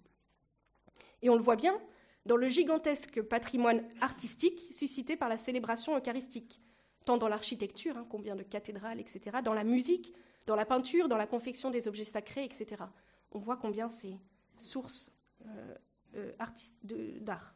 Et 1.22 1.30
on 1.30 1.36
le 1.36 1.42
voit 1.42 1.56
bien 1.56 1.80
dans 2.26 2.36
le 2.36 2.50
gigantesque 2.50 3.22
patrimoine 3.22 3.84
artistique 4.00 4.62
suscité 4.72 5.16
par 5.16 5.30
la 5.30 5.38
célébration 5.38 5.98
eucharistique, 5.98 6.62
tant 7.06 7.18
dans 7.18 7.28
l'architecture, 7.28 7.98
hein, 7.98 8.06
combien 8.10 8.36
de 8.36 8.44
cathédrales, 8.44 9.00
etc., 9.00 9.38
dans 9.44 9.54
la 9.54 9.64
musique, 9.64 10.14
dans 10.46 10.56
la 10.56 10.66
peinture, 10.66 11.08
dans 11.08 11.18
la 11.18 11.28
confection 11.28 11.70
des 11.70 11.88
objets 11.88 12.04
sacrés, 12.04 12.44
etc. 12.44 12.84
On 13.32 13.40
voit 13.40 13.58
combien 13.58 13.90
c'est 13.90 14.18
source 14.56 15.12
euh, 15.46 15.76
euh, 16.16 17.20
d'art. 17.20 17.54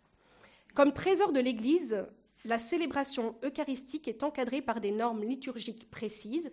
Comme 0.74 0.94
trésor 0.94 1.32
de 1.32 1.40
l'Église, 1.40 2.06
la 2.44 2.58
célébration 2.58 3.36
eucharistique 3.44 4.08
est 4.08 4.24
encadrée 4.24 4.62
par 4.62 4.82
des 4.82 4.92
normes 4.92 5.24
liturgiques 5.24 5.90
précises, 5.90 6.52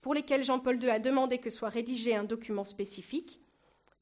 pour 0.00 0.14
lesquelles 0.14 0.44
Jean-Paul 0.44 0.82
II 0.82 0.90
a 0.90 0.98
demandé 0.98 1.38
que 1.38 1.50
soit 1.50 1.68
rédigé 1.68 2.14
un 2.14 2.24
document 2.24 2.64
spécifique. 2.64 3.40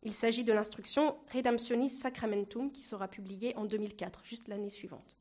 Il 0.02 0.12
s'agit 0.12 0.44
de 0.44 0.52
l'instruction 0.52 1.16
Redemptionis 1.32 1.90
Sacramentum 1.90 2.70
qui 2.70 2.82
sera 2.82 3.08
publiée 3.08 3.56
en 3.56 3.64
2004, 3.64 4.24
juste 4.24 4.48
l'année 4.48 4.70
suivante. 4.70 5.18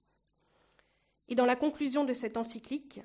Et 1.29 1.35
dans 1.35 1.45
la 1.45 1.55
conclusion 1.55 2.03
de 2.03 2.13
cette 2.13 2.37
encyclique, 2.37 3.01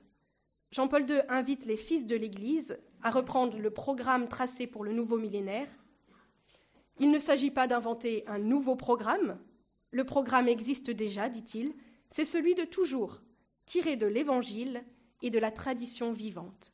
Jean-Paul 0.71 1.09
II 1.09 1.21
invite 1.29 1.67
les 1.67 1.77
fils 1.77 2.07
de 2.07 2.17
l'Église 2.17 2.79
à 3.03 3.11
reprendre 3.11 3.59
le 3.59 3.71
programme 3.71 4.29
tracé 4.29 4.67
pour 4.67 4.85
le 4.85 4.93
nouveau 4.93 5.19
millénaire. 5.19 5.69
Il 7.01 7.11
ne 7.11 7.19
s'agit 7.19 7.51
pas 7.51 7.67
d'inventer 7.67 8.25
un 8.27 8.39
nouveau 8.39 8.77
programme, 8.77 9.39
le 9.93 10.05
programme 10.05 10.49
existe 10.49 10.91
déjà, 10.91 11.29
dit-il, 11.29 11.75
c'est 12.09 12.25
celui 12.25 12.55
de 12.55 12.65
toujours, 12.65 13.21
tiré 13.67 13.97
de 13.97 14.07
l'Évangile 14.07 14.85
et 15.21 15.29
de 15.29 15.39
la 15.39 15.51
tradition 15.51 16.13
vivante. 16.13 16.73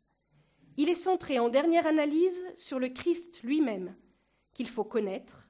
Il 0.77 0.89
est 0.89 0.95
centré 0.95 1.41
en 1.41 1.49
dernière 1.49 1.89
analyse 1.89 2.45
sur 2.55 2.79
le 2.79 2.89
Christ 2.89 3.43
lui-même, 3.43 3.97
qu'il 4.59 4.69
faut 4.69 4.83
connaître, 4.83 5.49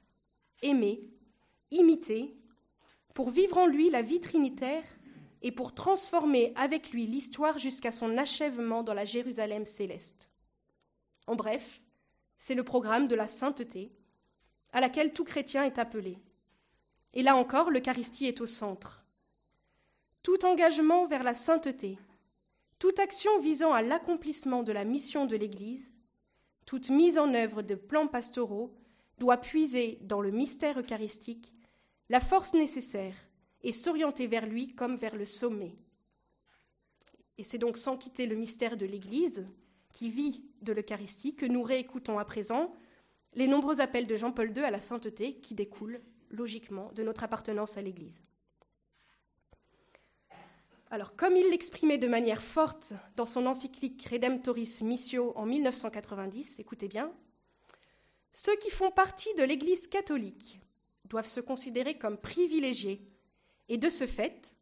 aimer, 0.61 1.01
imiter, 1.71 2.37
pour 3.15 3.31
vivre 3.31 3.57
en 3.57 3.67
lui 3.67 3.89
la 3.89 4.03
vie 4.03 4.21
trinitaire 4.21 4.85
et 5.41 5.51
pour 5.51 5.73
transformer 5.73 6.53
avec 6.57 6.91
lui 6.91 7.07
l'histoire 7.07 7.57
jusqu'à 7.57 7.91
son 7.91 8.19
achèvement 8.19 8.83
dans 8.83 8.93
la 8.93 9.07
Jérusalem 9.07 9.65
céleste. 9.65 10.29
En 11.27 11.37
bref, 11.37 11.83
c'est 12.37 12.55
le 12.55 12.65
programme 12.65 13.09
de 13.09 13.15
la 13.15 13.27
sainteté, 13.27 13.91
à 14.75 14.83
laquelle 14.83 15.15
tout 15.15 15.25
chrétien 15.25 15.65
est 15.65 15.79
appelé. 15.79 16.19
Et 17.15 17.23
là 17.23 17.35
encore, 17.35 17.71
l'Eucharistie 17.71 18.27
est 18.27 18.43
au 18.43 18.47
centre 18.47 19.07
tout 20.23 20.45
engagement 20.45 21.07
vers 21.07 21.23
la 21.23 21.33
sainteté, 21.33 21.99
toute 22.79 22.99
action 22.99 23.39
visant 23.39 23.73
à 23.73 23.81
l'accomplissement 23.81 24.63
de 24.63 24.73
la 24.73 24.85
mission 24.85 25.25
de 25.25 25.37
l'Église, 25.37 25.91
toute 26.67 26.91
mise 26.91 27.17
en 27.17 27.33
œuvre 27.33 27.63
de 27.63 27.75
plans 27.75 28.09
pastoraux 28.09 28.75
doit 29.19 29.37
puiser 29.37 29.99
dans 30.03 30.21
le 30.21 30.31
mystère 30.31 30.79
eucharistique 30.79 31.53
la 32.09 32.21
force 32.21 32.55
nécessaire 32.55 33.15
et 33.63 33.73
s'orienter 33.73 34.27
vers 34.27 34.47
lui 34.47 34.75
comme 34.75 34.97
vers 34.97 35.17
le 35.17 35.25
sommet. 35.25 35.75
Et 37.37 37.45
c'est 37.45 37.59
donc 37.59 37.77
sans 37.77 37.97
quitter 37.97 38.27
le 38.27 38.37
mystère 38.37 38.77
de 38.77 38.87
l'Église, 38.87 39.47
qui 39.93 40.11
vit 40.11 40.45
de 40.63 40.73
l'Eucharistie, 40.73 41.35
que 41.35 41.47
nous 41.47 41.63
réécoutons 41.63 42.19
à 42.19 42.25
présent 42.25 42.73
les 43.35 43.47
nombreux 43.47 43.81
appels 43.81 44.07
de 44.07 44.17
Jean-Paul 44.17 44.57
II 44.57 44.65
à 44.65 44.71
la 44.71 44.81
sainteté 44.81 45.35
qui 45.37 45.55
découlent 45.55 46.01
logiquement 46.31 46.91
de 46.93 47.03
notre 47.03 47.25
appartenance 47.25 47.77
à 47.77 47.83
l'Église. 47.83 48.23
Alors, 50.91 51.17
comme 51.17 51.37
il 51.37 51.51
l'exprimait 51.51 51.99
de 51.99 52.09
manière 52.09 52.43
forte 52.43 52.95
dans 53.17 53.27
son 53.27 53.45
encyclique 53.47 54.07
Redemptoris 54.11 54.81
Missio 54.81 55.37
en 55.37 55.45
1990, 55.45 56.59
écoutez 56.61 56.89
bien, 56.89 57.13
ceux 58.33 58.57
qui 58.57 58.71
font 58.71 58.91
partie 58.91 59.33
de 59.35 59.43
l'Église 59.43 59.87
catholique 59.87 60.61
doivent 61.05 61.27
se 61.27 61.41
considérer 61.41 61.99
comme 61.99 62.19
privilégiés 62.19 63.03
et 63.69 63.79
de 63.79 63.89
ce 63.89 64.07
fait, 64.07 64.57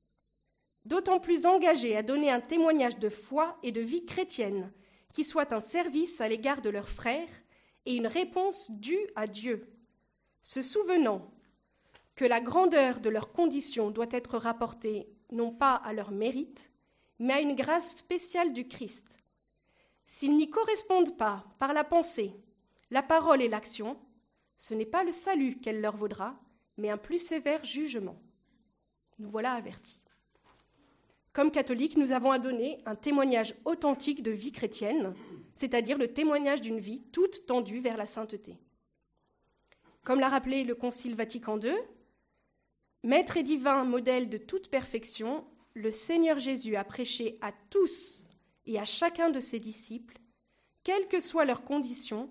d'autant 0.85 1.20
plus 1.20 1.46
engagés 1.46 1.96
à 1.96 2.02
donner 2.02 2.30
un 2.30 2.40
témoignage 2.40 2.99
de 2.99 3.08
foi 3.08 3.58
et 3.62 3.73
de 3.73 3.80
vie 3.80 4.06
chrétienne 4.06 4.73
qui 5.12 5.25
soit 5.25 5.52
un 5.52 5.61
service 5.61 6.20
à 6.20 6.28
l'égard 6.28 6.61
de 6.61 6.70
leurs 6.70 6.88
frères 6.88 7.28
et 7.87 7.94
une 7.94 8.06
réponse 8.06 8.70
due 8.70 9.06
à 9.14 9.26
Dieu, 9.26 9.68
se 10.42 10.62
souvenant 10.62 11.30
que 12.14 12.25
la 12.25 12.40
grandeur 12.40 13.00
de 13.00 13.11
leurs 13.11 13.32
conditions 13.32 13.90
doit 13.90 14.06
être 14.11 14.38
rapportée 14.38 15.08
non 15.30 15.52
pas 15.52 15.75
à 15.75 15.92
leur 15.92 16.11
mérite, 16.11 16.70
mais 17.18 17.35
à 17.35 17.40
une 17.40 17.54
grâce 17.54 17.96
spéciale 17.96 18.52
du 18.52 18.68
Christ. 18.68 19.18
S'ils 20.06 20.37
n'y 20.37 20.50
correspondent 20.50 21.16
pas 21.16 21.44
par 21.58 21.73
la 21.73 21.85
pensée, 21.85 22.32
la 22.90 23.02
parole 23.02 23.42
et 23.42 23.48
l'action, 23.48 23.98
ce 24.56 24.74
n'est 24.74 24.86
pas 24.86 25.04
le 25.04 25.12
salut 25.12 25.58
qu'elle 25.60 25.80
leur 25.80 25.96
vaudra, 25.96 26.38
mais 26.76 26.90
un 26.90 26.98
plus 26.98 27.18
sévère 27.18 27.64
jugement. 27.64 28.20
Nous 29.18 29.28
voilà 29.28 29.52
avertis. 29.52 29.98
Comme 31.32 31.50
catholiques, 31.50 31.96
nous 31.96 32.12
avons 32.12 32.30
à 32.30 32.38
donner 32.38 32.80
un 32.86 32.94
témoignage 32.94 33.54
authentique 33.64 34.22
de 34.22 34.30
vie 34.30 34.52
chrétienne, 34.52 35.14
c'est-à-dire 35.54 35.98
le 35.98 36.12
témoignage 36.12 36.62
d'une 36.62 36.80
vie 36.80 37.02
toute 37.12 37.46
tendue 37.46 37.80
vers 37.80 37.96
la 37.96 38.06
sainteté. 38.06 38.58
Comme 40.02 40.20
l'a 40.20 40.28
rappelé 40.28 40.64
le 40.64 40.74
Concile 40.74 41.14
Vatican 41.14 41.58
II, 41.60 41.74
Maître 43.02 43.36
et 43.36 43.42
divin 43.42 43.84
modèle 43.84 44.28
de 44.28 44.38
toute 44.38 44.68
perfection, 44.68 45.44
le 45.74 45.90
Seigneur 45.90 46.38
Jésus 46.38 46.76
a 46.76 46.84
prêché 46.84 47.38
à 47.40 47.52
tous 47.70 48.24
et 48.64 48.78
à 48.78 48.84
chacun 48.84 49.30
de 49.30 49.40
ses 49.40 49.60
disciples 49.60 50.18
quelles 50.82 51.08
que 51.08 51.20
soient 51.20 51.44
leurs 51.44 51.64
conditions, 51.64 52.30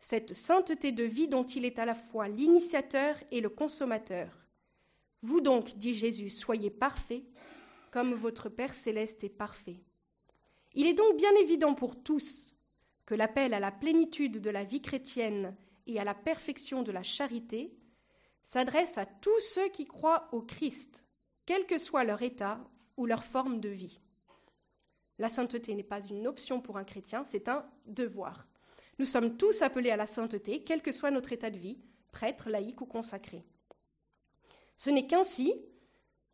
cette 0.00 0.32
sainteté 0.32 0.92
de 0.92 1.04
vie 1.04 1.28
dont 1.28 1.44
il 1.44 1.66
est 1.66 1.78
à 1.78 1.84
la 1.84 1.94
fois 1.94 2.26
l'initiateur 2.26 3.16
et 3.30 3.42
le 3.42 3.50
consommateur. 3.50 4.30
Vous 5.22 5.42
donc, 5.42 5.76
dit 5.76 5.92
Jésus, 5.92 6.30
soyez 6.30 6.70
parfaits, 6.70 7.22
comme 7.90 8.14
votre 8.14 8.48
Père 8.48 8.74
céleste 8.74 9.22
est 9.24 9.28
parfait. 9.28 9.76
Il 10.72 10.86
est 10.86 10.94
donc 10.94 11.16
bien 11.18 11.34
évident 11.36 11.74
pour 11.74 12.02
tous 12.02 12.56
que 13.04 13.14
l'appel 13.14 13.52
à 13.52 13.60
la 13.60 13.70
plénitude 13.70 14.40
de 14.40 14.50
la 14.50 14.64
vie 14.64 14.80
chrétienne 14.80 15.54
et 15.86 16.00
à 16.00 16.04
la 16.04 16.14
perfection 16.14 16.82
de 16.82 16.92
la 16.92 17.02
charité 17.02 17.76
s'adresse 18.42 18.96
à 18.96 19.04
tous 19.04 19.40
ceux 19.40 19.68
qui 19.68 19.84
croient 19.84 20.28
au 20.32 20.40
Christ, 20.40 21.04
quel 21.44 21.66
que 21.66 21.76
soit 21.76 22.04
leur 22.04 22.22
état 22.22 22.58
ou 22.96 23.04
leur 23.04 23.22
forme 23.22 23.60
de 23.60 23.68
vie. 23.68 24.00
La 25.18 25.28
sainteté 25.28 25.74
n'est 25.74 25.82
pas 25.82 26.00
une 26.00 26.26
option 26.26 26.62
pour 26.62 26.78
un 26.78 26.84
chrétien, 26.84 27.24
c'est 27.24 27.48
un 27.48 27.68
devoir. 27.84 28.46
Nous 29.00 29.06
sommes 29.06 29.38
tous 29.38 29.62
appelés 29.62 29.88
à 29.88 29.96
la 29.96 30.06
sainteté, 30.06 30.62
quel 30.62 30.82
que 30.82 30.92
soit 30.92 31.10
notre 31.10 31.32
état 31.32 31.48
de 31.48 31.56
vie, 31.56 31.78
prêtre, 32.12 32.50
laïque 32.50 32.82
ou 32.82 32.84
consacré. 32.84 33.46
Ce 34.76 34.90
n'est 34.90 35.06
qu'ainsi 35.06 35.54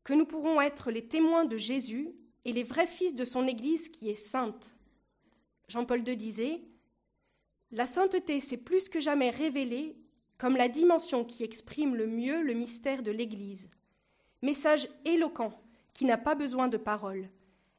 que 0.03 0.15
nous 0.15 0.27
pourrons 0.27 0.61
être 0.61 0.91
les 0.91 1.07
témoins 1.07 1.45
de 1.45 1.57
Jésus 1.57 2.11
et 2.45 2.53
les 2.53 2.65
vrais 2.65 2.89
fils 2.89 3.15
de 3.15 3.25
son 3.25 3.47
Église 3.47 3.89
qui 3.89 4.11
est 4.11 4.17
sainte. 4.17 4.75
Jean-Paul 5.69 6.03
II 6.09 6.17
disait 6.17 6.61
La 7.71 7.87
sainteté 7.87 8.41
s'est 8.41 8.57
plus 8.57 8.89
que 8.89 8.99
jamais 8.99 9.31
révélée 9.31 9.95
comme 10.37 10.57
la 10.57 10.67
dimension 10.67 11.25
qui 11.25 11.45
exprime 11.45 11.95
le 11.95 12.09
mieux 12.09 12.43
le 12.43 12.55
mystère 12.55 13.05
de 13.05 13.13
l'Église. 13.13 13.71
Message 14.43 14.89
éloquent 15.05 15.53
qui 15.95 16.05
n'a 16.05 16.19
pas 16.19 16.35
besoin 16.35 16.67
de 16.67 16.79
paroles. 16.79 17.31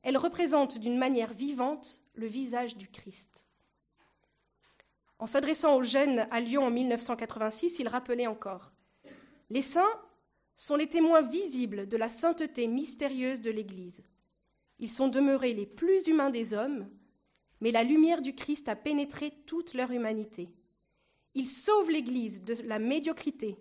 Elle 0.02 0.16
représente 0.16 0.80
d'une 0.80 0.98
manière 0.98 1.34
vivante 1.34 2.02
le 2.16 2.28
visage 2.28 2.78
du 2.78 2.88
Christ. 2.88 3.47
En 5.20 5.28
s'adressant 5.28 5.76
aux 5.76 5.84
jeunes 5.84 6.28
à 6.30 6.40
Lyon 6.40 6.66
en 6.66 6.72
1986, 6.72 7.80
il 7.80 7.88
rappelait 7.88 8.28
encore 8.28 8.72
Les 9.50 9.62
saints 9.62 10.00
sont 10.56 10.76
les 10.76 10.88
témoins 10.88 11.22
visibles 11.22 11.88
de 11.88 11.98
la 11.98 12.10
sainteté 12.10 12.68
mystérieuse 12.68 13.42
de 13.42 13.52
l'Église. 13.52 14.04
Ils 14.80 14.92
sont 14.92 15.08
demeurés 15.08 15.54
les 15.54 15.66
plus 15.66 16.08
humains 16.08 16.30
des 16.30 16.54
hommes, 16.54 16.88
mais 17.62 17.72
la 17.72 17.84
lumière 17.84 18.22
du 18.22 18.36
Christ 18.36 18.70
a 18.70 18.76
pénétré 18.76 19.32
toute 19.46 19.74
leur 19.74 19.92
humanité. 19.92 20.50
Ils 21.34 21.48
sauvent 21.48 21.90
l'Église 21.90 22.44
de 22.44 22.56
la 22.64 22.80
médiocrité. 22.80 23.58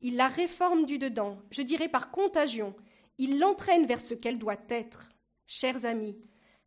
Ils 0.00 0.16
la 0.16 0.28
réforment 0.28 0.86
du 0.86 0.98
dedans, 0.98 1.38
je 1.50 1.62
dirais 1.62 1.88
par 1.88 2.10
contagion. 2.10 2.74
Ils 3.18 3.38
l'entraînent 3.38 3.86
vers 3.86 4.00
ce 4.00 4.14
qu'elle 4.14 4.38
doit 4.38 4.60
être. 4.68 5.10
Chers 5.46 5.84
amis, 5.84 6.16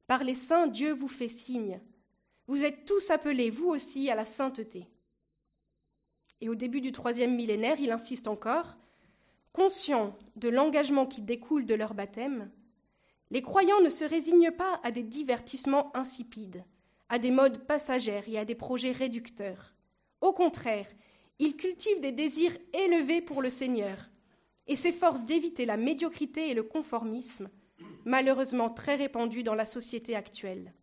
par 0.06 0.24
les 0.24 0.34
saints, 0.34 0.68
Dieu 0.68 0.94
vous 0.94 1.08
fait 1.08 1.30
signe. 1.30 1.80
Vous 2.48 2.64
êtes 2.64 2.86
tous 2.86 3.10
appelés, 3.12 3.50
vous 3.50 3.70
aussi, 3.70 4.10
à 4.10 4.16
la 4.16 4.26
sainteté. 4.26 4.88
Et 6.42 6.50
au 6.50 6.56
début 6.56 6.82
du 6.82 6.92
troisième 6.92 7.36
millénaire, 7.36 7.80
il 7.80 7.92
insiste 7.92 8.28
encore 8.28 8.78
Conscients 9.54 10.18
de 10.38 10.48
l'engagement 10.48 11.06
qui 11.06 11.22
découle 11.22 11.66
de 11.66 11.76
leur 11.76 11.94
baptême, 11.94 12.50
les 13.32 13.42
croyants 13.42 13.82
ne 13.82 13.90
se 13.90 14.06
résignent 14.06 14.52
pas 14.52 14.80
à 14.84 14.92
des 14.92 15.04
divertissements 15.04 15.96
insipides, 15.96 16.64
à 17.10 17.20
des 17.20 17.32
modes 17.32 17.66
passagères 17.66 18.28
et 18.28 18.38
à 18.38 18.46
des 18.46 18.56
projets 18.56 18.92
réducteurs. 18.92 19.74
Au 20.22 20.32
contraire, 20.32 20.88
ils 21.40 21.58
cultivent 21.58 22.02
des 22.02 22.12
désirs 22.12 22.58
élevés 22.74 23.22
pour 23.22 23.42
le 23.42 23.50
Seigneur 23.50 24.10
et 24.68 24.76
s'efforcent 24.76 25.26
d'éviter 25.26 25.66
la 25.66 25.78
médiocrité 25.78 26.50
et 26.50 26.54
le 26.54 26.64
conformisme, 26.64 27.50
malheureusement 28.06 28.70
très 28.70 28.96
répandus 28.96 29.44
dans 29.44 29.56
la 29.56 29.66
société 29.66 30.16
actuelle. 30.16 30.74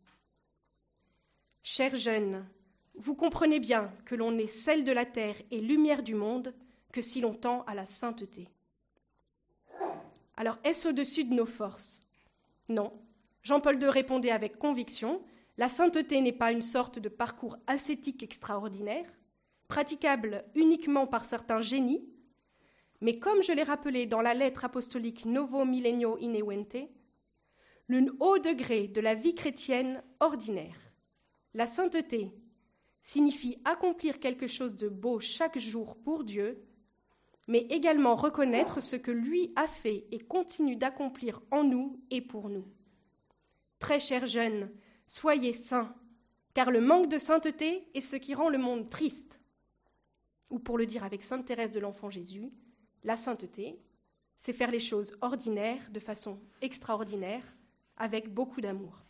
Chers 1.71 1.97
jeunes, 1.97 2.47
vous 2.95 3.15
comprenez 3.15 3.61
bien 3.61 3.93
que 4.07 4.15
l'on 4.15 4.39
est 4.39 4.47
sel 4.47 4.85
de 4.85 4.91
la 4.91 5.05
terre 5.05 5.37
et 5.51 5.61
lumière 5.61 6.03
du 6.03 6.15
monde 6.15 6.55
que 6.95 7.03
si 7.03 7.21
l'on 7.21 7.35
tend 7.35 7.63
à 7.67 7.75
la 7.75 7.85
sainteté. 7.85 8.49
Alors 10.39 10.59
est-ce 10.65 10.89
au-dessus 10.89 11.25
de 11.25 11.35
nos 11.35 11.45
forces? 11.45 12.03
Non. 12.71 12.91
Jean-Paul 13.43 13.79
II 13.83 13.91
répondait 13.91 14.31
avec 14.31 14.59
conviction 14.59 15.21
La 15.59 15.69
sainteté 15.69 16.23
n'est 16.23 16.33
pas 16.33 16.53
une 16.53 16.63
sorte 16.63 16.99
de 16.99 17.11
parcours 17.11 17.59
ascétique 17.67 18.23
extraordinaire, 18.23 19.05
praticable 19.69 20.47
uniquement 20.55 21.07
par 21.07 21.27
certains 21.27 21.61
génies, 21.61 22.09
mais 23.03 23.19
comme 23.19 23.43
je 23.43 23.53
l'ai 23.53 23.63
rappelé 23.63 24.07
dans 24.07 24.23
la 24.23 24.33
lettre 24.33 24.65
apostolique 24.65 25.27
Novo 25.27 25.67
Millennio 25.67 26.17
Inewente, 26.17 26.89
le 27.89 28.17
haut 28.21 28.39
degré 28.39 28.89
de 28.89 29.03
la 29.03 29.13
vie 29.13 29.35
chrétienne 29.35 30.03
ordinaire. 30.19 30.88
La 31.55 31.67
sainteté 31.67 32.33
signifie 33.01 33.59
accomplir 33.65 34.21
quelque 34.21 34.47
chose 34.47 34.77
de 34.77 34.89
beau 34.89 35.21
chaque 35.21 35.59
jour 35.59 35.97
pour 35.97 36.25
Dieu 36.25 36.69
mais 37.49 37.61
également 37.71 38.15
reconnaître 38.15 38.81
ce 38.81 38.95
que 38.95 39.11
lui 39.11 39.53
a 39.57 39.67
fait 39.67 40.07
et 40.13 40.19
continue 40.19 40.77
d'accomplir 40.77 41.41
en 41.51 41.65
nous 41.65 41.99
et 42.11 42.21
pour 42.21 42.51
nous. 42.51 42.69
Très 43.79 43.99
chers 43.99 44.27
jeunes, 44.27 44.71
soyez 45.07 45.55
saints, 45.55 45.95
car 46.53 46.71
le 46.71 46.83
manque 46.83 47.09
de 47.09 47.17
sainteté 47.17 47.89
est 47.95 48.03
ce 48.03 48.17
qui 48.17 48.35
rend 48.35 48.51
le 48.51 48.59
monde 48.59 48.91
triste. 48.91 49.41
Ou 50.51 50.59
pour 50.59 50.77
le 50.77 50.85
dire 50.85 51.05
avec 51.05 51.23
Sainte 51.23 51.47
Thérèse 51.47 51.71
de 51.71 51.81
l'Enfant 51.81 52.11
Jésus, 52.11 52.53
la 53.03 53.17
sainteté, 53.17 53.81
c'est 54.37 54.53
faire 54.53 54.71
les 54.71 54.79
choses 54.79 55.17
ordinaires 55.23 55.91
de 55.91 56.01
façon 56.01 56.41
extraordinaire, 56.61 57.43
avec 57.97 58.33
beaucoup 58.33 58.61
d'amour. 58.61 59.05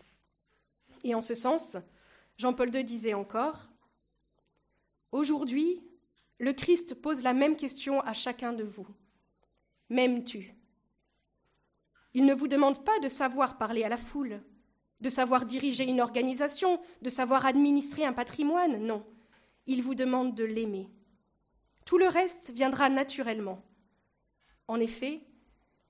Et 1.03 1.15
en 1.15 1.21
ce 1.21 1.35
sens, 1.35 1.77
Jean-Paul 2.39 2.75
II 2.75 2.85
disait 2.85 3.15
encore 3.15 3.69
Aujourd'hui, 5.11 5.83
le 6.39 6.53
Christ 6.53 6.95
pose 6.95 7.23
la 7.23 7.35
même 7.35 7.57
question 7.57 8.01
à 8.03 8.13
chacun 8.13 8.53
de 8.53 8.63
vous. 8.63 8.87
M'aimes-tu? 9.91 10.55
Il 12.15 12.25
ne 12.27 12.35
vous 12.35 12.47
demande 12.47 12.85
pas 12.85 12.99
de 13.01 13.09
savoir 13.09 13.59
parler 13.59 13.83
à 13.83 13.89
la 13.89 13.97
foule, 13.97 14.41
de 15.01 15.09
savoir 15.09 15.47
diriger 15.47 15.85
une 15.85 16.01
organisation, 16.01 16.81
de 17.03 17.11
savoir 17.11 17.45
administrer 17.45 18.05
un 18.05 18.13
patrimoine, 18.13 18.85
non. 18.85 19.05
Il 19.67 19.83
vous 19.83 19.95
demande 19.95 20.35
de 20.35 20.45
l'aimer. 20.45 20.89
Tout 21.85 21.99
le 21.99 22.07
reste 22.07 22.51
viendra 22.51 22.89
naturellement. 22.89 23.65
En 24.69 24.79
effet, 24.79 25.23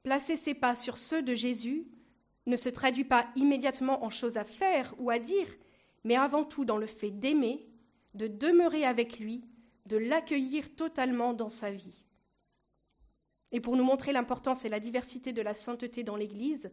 placer 0.02 0.36
ses 0.36 0.54
pas 0.54 0.74
sur 0.74 0.96
ceux 0.96 1.22
de 1.22 1.34
Jésus 1.34 1.86
ne 2.46 2.56
se 2.56 2.68
traduit 2.68 3.04
pas 3.04 3.26
immédiatement 3.36 4.02
en 4.02 4.10
choses 4.10 4.38
à 4.38 4.44
faire 4.44 4.94
ou 4.98 5.10
à 5.10 5.18
dire, 5.18 5.46
mais 6.04 6.16
avant 6.16 6.44
tout 6.44 6.64
dans 6.64 6.78
le 6.78 6.86
fait 6.86 7.10
d'aimer, 7.10 7.66
de 8.14 8.26
demeurer 8.26 8.84
avec 8.84 9.18
lui 9.18 9.44
de 9.86 9.96
l'accueillir 9.96 10.74
totalement 10.76 11.32
dans 11.32 11.48
sa 11.48 11.70
vie. 11.70 12.04
Et 13.52 13.60
pour 13.60 13.76
nous 13.76 13.84
montrer 13.84 14.12
l'importance 14.12 14.64
et 14.64 14.68
la 14.68 14.80
diversité 14.80 15.32
de 15.32 15.42
la 15.42 15.54
sainteté 15.54 16.04
dans 16.04 16.16
l'Église 16.16 16.70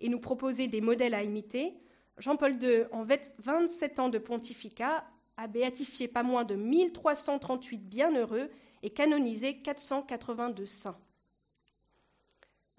et 0.00 0.08
nous 0.08 0.18
proposer 0.18 0.68
des 0.68 0.80
modèles 0.80 1.14
à 1.14 1.22
imiter, 1.22 1.74
Jean-Paul 2.18 2.62
II, 2.62 2.84
en 2.92 3.04
27 3.38 3.98
ans 3.98 4.08
de 4.08 4.18
pontificat, 4.18 5.04
a 5.36 5.46
béatifié 5.46 6.08
pas 6.08 6.22
moins 6.22 6.44
de 6.44 6.54
1338 6.54 7.78
bienheureux 7.78 8.50
et 8.82 8.90
canonisé 8.90 9.58
482 9.58 10.66
saints. 10.66 10.98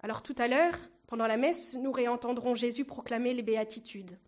Alors 0.00 0.22
tout 0.22 0.34
à 0.38 0.48
l'heure, 0.48 0.74
pendant 1.06 1.26
la 1.26 1.36
messe, 1.36 1.74
nous 1.74 1.92
réentendrons 1.92 2.54
Jésus 2.54 2.84
proclamer 2.84 3.34
les 3.34 3.42
béatitudes. 3.42 4.18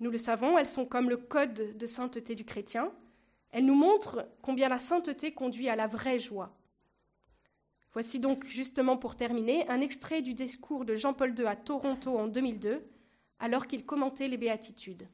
Nous 0.00 0.10
le 0.10 0.18
savons, 0.18 0.56
elles 0.58 0.68
sont 0.68 0.86
comme 0.86 1.10
le 1.10 1.16
code 1.16 1.76
de 1.76 1.86
sainteté 1.86 2.34
du 2.34 2.44
chrétien, 2.44 2.92
elle 3.50 3.64
nous 3.64 3.74
montre 3.74 4.28
combien 4.42 4.68
la 4.68 4.78
sainteté 4.78 5.32
conduit 5.32 5.68
à 5.68 5.76
la 5.76 5.86
vraie 5.86 6.18
joie. 6.18 6.54
Voici 7.92 8.20
donc 8.20 8.44
justement 8.46 8.96
pour 8.96 9.16
terminer 9.16 9.68
un 9.68 9.80
extrait 9.80 10.22
du 10.22 10.34
discours 10.34 10.84
de 10.84 10.94
Jean-Paul 10.94 11.36
II 11.36 11.46
à 11.46 11.56
Toronto 11.56 12.16
en 12.18 12.28
2002, 12.28 12.86
alors 13.40 13.66
qu'il 13.66 13.86
commentait 13.86 14.28
les 14.28 14.36
béatitudes. 14.36 15.08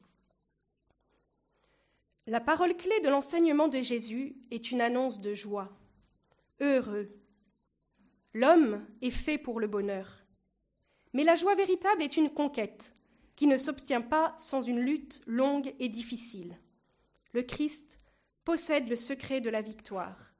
La 2.27 2.41
parole 2.41 2.75
clé 2.75 2.99
de 3.01 3.09
l'enseignement 3.09 3.67
de 3.67 3.79
Jésus 3.79 4.35
est 4.51 4.71
une 4.71 4.81
annonce 4.81 5.21
de 5.21 5.33
joie. 5.33 5.71
Heureux. 6.59 7.09
L'homme 8.33 8.85
est 9.01 9.11
fait 9.11 9.37
pour 9.37 9.59
le 9.59 9.67
bonheur. 9.67 10.25
Mais 11.13 11.23
la 11.23 11.35
joie 11.35 11.55
véritable 11.55 12.01
est 12.01 12.17
une 12.17 12.31
conquête 12.31 12.93
qui 13.35 13.47
ne 13.47 13.57
s'obtient 13.57 14.01
pas 14.01 14.33
sans 14.37 14.61
une 14.61 14.79
lutte 14.79 15.21
longue 15.25 15.73
et 15.79 15.89
difficile. 15.89 16.57
Le 17.33 17.43
Christ 17.43 17.99
possède 18.43 18.87
le 18.87 18.95
secret 18.95 19.41
de 19.41 19.49
la 19.49 19.61
victoire. 19.61 20.31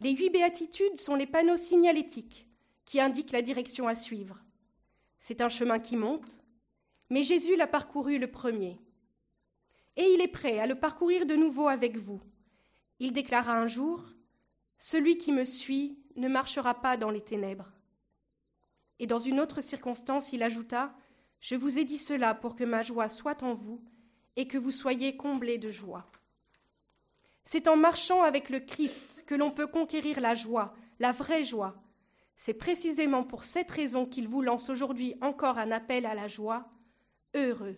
Les 0.00 0.12
huit 0.12 0.30
béatitudes 0.30 0.96
sont 0.96 1.14
les 1.14 1.26
panneaux 1.26 1.56
signalétiques 1.56 2.46
qui 2.86 3.00
indiquent 3.00 3.32
la 3.32 3.42
direction 3.42 3.86
à 3.86 3.94
suivre. 3.94 4.42
C'est 5.18 5.42
un 5.42 5.50
chemin 5.50 5.78
qui 5.78 5.96
monte, 5.96 6.38
mais 7.10 7.22
Jésus 7.22 7.56
l'a 7.56 7.66
parcouru 7.66 8.18
le 8.18 8.30
premier. 8.30 8.80
Et 9.96 10.14
il 10.14 10.22
est 10.22 10.28
prêt 10.28 10.58
à 10.58 10.66
le 10.66 10.76
parcourir 10.76 11.26
de 11.26 11.34
nouveau 11.34 11.68
avec 11.68 11.96
vous. 11.96 12.22
Il 13.00 13.12
déclara 13.12 13.52
un 13.52 13.66
jour 13.66 14.02
Celui 14.78 15.18
qui 15.18 15.32
me 15.32 15.44
suit 15.44 15.98
ne 16.16 16.28
marchera 16.28 16.80
pas 16.80 16.96
dans 16.96 17.10
les 17.10 17.20
ténèbres. 17.20 17.70
Et 18.98 19.06
dans 19.06 19.18
une 19.18 19.40
autre 19.40 19.60
circonstance, 19.60 20.32
il 20.32 20.42
ajouta 20.42 20.94
Je 21.40 21.56
vous 21.56 21.78
ai 21.78 21.84
dit 21.84 21.98
cela 21.98 22.34
pour 22.34 22.54
que 22.54 22.64
ma 22.64 22.82
joie 22.82 23.08
soit 23.08 23.42
en 23.42 23.54
vous 23.54 23.82
et 24.36 24.46
que 24.46 24.58
vous 24.58 24.70
soyez 24.70 25.16
comblés 25.16 25.58
de 25.58 25.70
joie. 25.70 26.10
C'est 27.44 27.66
en 27.66 27.76
marchant 27.76 28.22
avec 28.22 28.50
le 28.50 28.60
Christ 28.60 29.24
que 29.26 29.34
l'on 29.34 29.50
peut 29.50 29.66
conquérir 29.66 30.20
la 30.20 30.34
joie, 30.34 30.74
la 30.98 31.12
vraie 31.12 31.44
joie. 31.44 31.82
C'est 32.36 32.54
précisément 32.54 33.24
pour 33.24 33.44
cette 33.44 33.70
raison 33.70 34.06
qu'il 34.06 34.28
vous 34.28 34.42
lance 34.42 34.70
aujourd'hui 34.70 35.14
encore 35.20 35.58
un 35.58 35.70
appel 35.70 36.06
à 36.06 36.14
la 36.14 36.28
joie. 36.28 36.68
Heureux 37.34 37.76